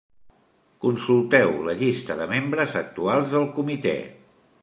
[0.85, 3.97] Consulteu la llista de membres actuals del comitè.